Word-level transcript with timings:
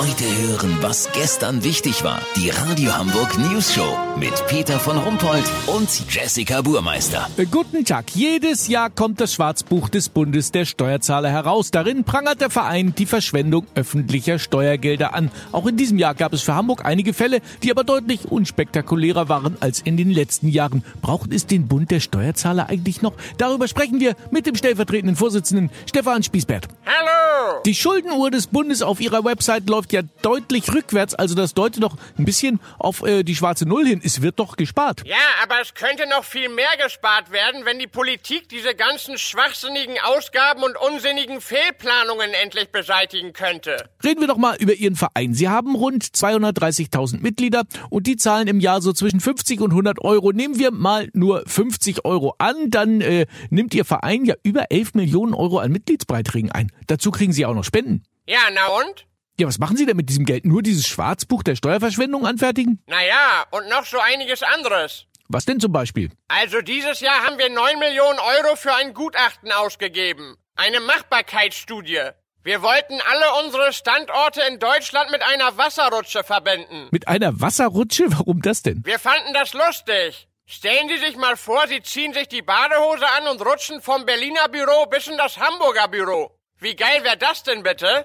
Heute 0.00 0.24
hören, 0.24 0.78
was 0.80 1.10
gestern 1.12 1.62
wichtig 1.62 2.02
war. 2.04 2.22
Die 2.34 2.48
Radio 2.48 2.96
Hamburg 2.96 3.36
News 3.36 3.74
Show 3.74 3.98
mit 4.18 4.32
Peter 4.46 4.80
von 4.80 4.96
Rumpold 4.96 5.44
und 5.66 5.90
Jessica 6.08 6.62
Burmeister. 6.62 7.28
Äh, 7.36 7.44
Guten 7.44 7.84
Tag. 7.84 8.06
Jedes 8.14 8.66
Jahr 8.68 8.88
kommt 8.88 9.20
das 9.20 9.34
Schwarzbuch 9.34 9.90
des 9.90 10.08
Bundes 10.08 10.52
der 10.52 10.64
Steuerzahler 10.64 11.28
heraus. 11.28 11.70
Darin 11.70 12.04
prangert 12.04 12.40
der 12.40 12.48
Verein 12.48 12.94
die 12.96 13.04
Verschwendung 13.04 13.66
öffentlicher 13.74 14.38
Steuergelder 14.38 15.12
an. 15.12 15.30
Auch 15.52 15.66
in 15.66 15.76
diesem 15.76 15.98
Jahr 15.98 16.14
gab 16.14 16.32
es 16.32 16.40
für 16.40 16.54
Hamburg 16.54 16.86
einige 16.86 17.12
Fälle, 17.12 17.42
die 17.62 17.70
aber 17.70 17.84
deutlich 17.84 18.24
unspektakulärer 18.32 19.28
waren 19.28 19.58
als 19.60 19.80
in 19.82 19.98
den 19.98 20.10
letzten 20.10 20.48
Jahren. 20.48 20.82
Braucht 21.02 21.30
es 21.30 21.44
den 21.44 21.68
Bund 21.68 21.90
der 21.90 22.00
Steuerzahler 22.00 22.70
eigentlich 22.70 23.02
noch? 23.02 23.12
Darüber 23.36 23.68
sprechen 23.68 24.00
wir 24.00 24.16
mit 24.30 24.46
dem 24.46 24.54
stellvertretenden 24.54 25.16
Vorsitzenden 25.16 25.68
Stefan 25.84 26.22
Spießbert. 26.22 26.68
Hallo! 26.86 27.60
Die 27.66 27.74
Schuldenuhr 27.74 28.30
des 28.30 28.46
Bundes 28.46 28.80
auf 28.80 29.02
ihrer 29.02 29.24
Website 29.24 29.68
läuft 29.68 29.89
ja 29.92 30.02
deutlich 30.22 30.72
rückwärts, 30.72 31.14
also 31.14 31.34
das 31.34 31.54
deutet 31.54 31.82
doch 31.82 31.96
ein 32.18 32.24
bisschen 32.24 32.60
auf 32.78 33.02
äh, 33.02 33.22
die 33.22 33.34
schwarze 33.34 33.66
Null 33.66 33.86
hin. 33.86 34.00
Es 34.04 34.22
wird 34.22 34.38
doch 34.38 34.56
gespart. 34.56 35.02
Ja, 35.04 35.16
aber 35.42 35.60
es 35.60 35.74
könnte 35.74 36.08
noch 36.08 36.24
viel 36.24 36.48
mehr 36.48 36.76
gespart 36.82 37.30
werden, 37.30 37.64
wenn 37.64 37.78
die 37.78 37.86
Politik 37.86 38.48
diese 38.48 38.74
ganzen 38.74 39.18
schwachsinnigen 39.18 39.96
Ausgaben 40.04 40.62
und 40.62 40.76
unsinnigen 40.76 41.40
Fehlplanungen 41.40 42.32
endlich 42.42 42.70
beseitigen 42.70 43.32
könnte. 43.32 43.88
Reden 44.02 44.20
wir 44.20 44.28
doch 44.28 44.36
mal 44.36 44.56
über 44.56 44.74
Ihren 44.74 44.96
Verein. 44.96 45.34
Sie 45.34 45.48
haben 45.48 45.74
rund 45.74 46.04
230.000 46.04 47.20
Mitglieder 47.20 47.64
und 47.88 48.06
die 48.06 48.16
zahlen 48.16 48.48
im 48.48 48.60
Jahr 48.60 48.82
so 48.82 48.92
zwischen 48.92 49.20
50 49.20 49.60
und 49.60 49.70
100 49.70 50.00
Euro. 50.02 50.32
Nehmen 50.32 50.58
wir 50.58 50.70
mal 50.70 51.08
nur 51.12 51.42
50 51.46 52.04
Euro 52.04 52.34
an, 52.38 52.70
dann 52.70 53.00
äh, 53.00 53.26
nimmt 53.50 53.74
Ihr 53.74 53.84
Verein 53.84 54.24
ja 54.24 54.34
über 54.42 54.70
11 54.70 54.94
Millionen 54.94 55.34
Euro 55.34 55.58
an 55.58 55.72
Mitgliedsbeiträgen 55.72 56.50
ein. 56.52 56.72
Dazu 56.86 57.10
kriegen 57.10 57.32
Sie 57.32 57.46
auch 57.46 57.54
noch 57.54 57.64
Spenden. 57.64 58.02
Ja, 58.26 58.40
na 58.52 58.66
und? 58.68 59.06
Ja, 59.40 59.46
was 59.46 59.58
machen 59.58 59.78
Sie 59.78 59.86
denn 59.86 59.96
mit 59.96 60.10
diesem 60.10 60.26
Geld? 60.26 60.44
Nur 60.44 60.60
dieses 60.60 60.86
Schwarzbuch 60.86 61.42
der 61.42 61.56
Steuerverschwendung 61.56 62.26
anfertigen? 62.26 62.82
Naja, 62.86 63.46
und 63.50 63.70
noch 63.70 63.86
so 63.86 63.98
einiges 63.98 64.42
anderes. 64.42 65.06
Was 65.28 65.46
denn 65.46 65.58
zum 65.58 65.72
Beispiel? 65.72 66.10
Also 66.28 66.60
dieses 66.60 67.00
Jahr 67.00 67.24
haben 67.24 67.38
wir 67.38 67.48
9 67.48 67.78
Millionen 67.78 68.18
Euro 68.18 68.54
für 68.56 68.74
ein 68.74 68.92
Gutachten 68.92 69.50
ausgegeben. 69.50 70.36
Eine 70.56 70.80
Machbarkeitsstudie. 70.80 72.10
Wir 72.42 72.60
wollten 72.60 73.00
alle 73.10 73.46
unsere 73.46 73.72
Standorte 73.72 74.42
in 74.42 74.58
Deutschland 74.58 75.10
mit 75.10 75.22
einer 75.22 75.56
Wasserrutsche 75.56 76.22
verbinden. 76.22 76.88
Mit 76.90 77.08
einer 77.08 77.40
Wasserrutsche? 77.40 78.12
Warum 78.12 78.42
das 78.42 78.60
denn? 78.60 78.84
Wir 78.84 78.98
fanden 78.98 79.32
das 79.32 79.54
lustig. 79.54 80.28
Stellen 80.44 80.90
Sie 80.90 80.98
sich 80.98 81.16
mal 81.16 81.38
vor, 81.38 81.66
Sie 81.66 81.80
ziehen 81.80 82.12
sich 82.12 82.28
die 82.28 82.42
Badehose 82.42 83.06
an 83.18 83.26
und 83.28 83.40
rutschen 83.40 83.80
vom 83.80 84.04
Berliner 84.04 84.48
Büro 84.48 84.84
bis 84.90 85.06
in 85.06 85.16
das 85.16 85.38
Hamburger 85.38 85.88
Büro. 85.88 86.30
Wie 86.58 86.76
geil 86.76 87.02
wäre 87.04 87.16
das 87.16 87.42
denn 87.42 87.62
bitte? 87.62 88.04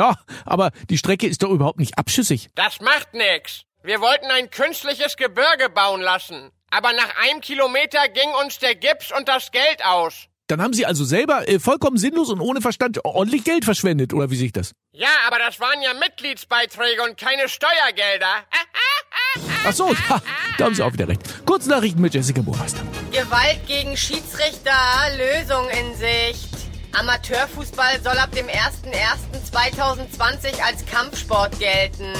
Ja, 0.00 0.16
aber 0.46 0.70
die 0.88 0.96
Strecke 0.96 1.26
ist 1.26 1.42
doch 1.42 1.50
überhaupt 1.50 1.78
nicht 1.78 1.98
abschüssig. 1.98 2.48
Das 2.54 2.80
macht 2.80 3.12
nix. 3.12 3.64
Wir 3.82 4.00
wollten 4.00 4.30
ein 4.30 4.48
künstliches 4.50 5.16
Gebirge 5.16 5.68
bauen 5.68 6.00
lassen. 6.00 6.50
Aber 6.70 6.94
nach 6.94 7.14
einem 7.22 7.42
Kilometer 7.42 8.08
ging 8.08 8.30
uns 8.42 8.58
der 8.58 8.76
Gips 8.76 9.12
und 9.12 9.28
das 9.28 9.50
Geld 9.50 9.84
aus. 9.84 10.28
Dann 10.46 10.62
haben 10.62 10.72
Sie 10.72 10.86
also 10.86 11.04
selber 11.04 11.46
äh, 11.46 11.58
vollkommen 11.60 11.98
sinnlos 11.98 12.30
und 12.30 12.40
ohne 12.40 12.62
Verstand 12.62 13.04
ordentlich 13.04 13.44
Geld 13.44 13.66
verschwendet, 13.66 14.14
oder 14.14 14.30
wie 14.30 14.36
sich 14.36 14.52
das? 14.52 14.72
Ja, 14.92 15.08
aber 15.26 15.38
das 15.38 15.60
waren 15.60 15.82
ja 15.82 15.92
Mitgliedsbeiträge 15.92 17.02
und 17.02 17.18
keine 17.18 17.46
Steuergelder. 17.50 18.46
Ach 19.66 19.72
so, 19.72 19.92
ja, 19.92 20.22
da 20.58 20.64
haben 20.64 20.74
Sie 20.74 20.82
auch 20.82 20.94
wieder 20.94 21.08
recht. 21.08 21.44
Kurznachrichten 21.44 22.00
mit 22.00 22.14
Jessica 22.14 22.40
Burmeister. 22.40 22.80
Gewalt 23.12 23.66
gegen 23.66 23.94
Schiedsrichter, 23.98 24.72
Lösung 25.18 25.68
in 25.68 25.94
Sicht. 25.94 26.48
Amateurfußball 26.98 28.00
soll 28.02 28.16
ab 28.16 28.32
dem 28.32 28.48
01.01.2020 29.52 30.62
als 30.62 30.86
Kampfsport 30.86 31.58
gelten. 31.58 32.12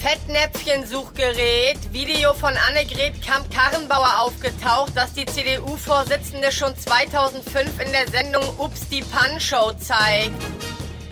Fettnäpfchensuchgerät, 0.00 1.92
Video 1.92 2.32
von 2.32 2.54
Annegret 2.68 3.20
Kamp-Karrenbauer 3.22 4.20
aufgetaucht, 4.20 4.92
das 4.94 5.12
die 5.12 5.26
CDU-Vorsitzende 5.26 6.50
schon 6.52 6.74
2005 6.74 7.80
in 7.80 7.92
der 7.92 8.08
Sendung 8.08 8.42
Ups 8.58 8.88
die 8.88 9.02
Pan-Show 9.02 9.72
zeigt. 9.78 10.34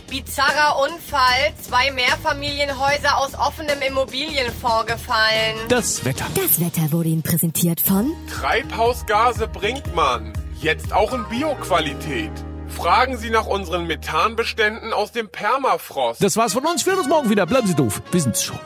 Bizarrer 0.09 0.81
Unfall, 0.81 1.53
zwei 1.61 1.91
Mehrfamilienhäuser 1.91 3.19
aus 3.19 3.35
offenem 3.35 3.83
Immobilienfonds 3.83 4.87
gefallen. 4.87 5.57
Das 5.69 6.03
Wetter. 6.07 6.25
Das 6.35 6.59
Wetter 6.61 6.91
wurde 6.93 7.11
Ihnen 7.11 7.23
präsentiert 7.23 7.83
von 7.83 8.15
Treibhausgase 8.41 9.49
bringt 9.49 9.95
man. 9.95 10.33
Jetzt 10.63 10.95
auch 10.95 11.13
in 11.13 11.29
Bioqualität. 11.29 12.33
Fragen 12.69 13.17
Sie 13.17 13.31
nach 13.31 13.47
unseren 13.47 13.87
Methanbeständen 13.87 14.93
aus 14.93 15.13
dem 15.13 15.29
Permafrost. 15.29 16.23
Das 16.23 16.37
war's 16.37 16.53
von 16.53 16.65
uns. 16.65 16.85
Wir 16.87 16.93
hören 16.93 17.01
uns 17.01 17.09
morgen 17.09 17.31
wieder. 17.31 17.47
Bleiben 17.47 17.67
Sie 17.67 17.75
doof. 17.75 18.03
Wir 18.11 18.21
sind's 18.21 18.43
schon. 18.43 18.59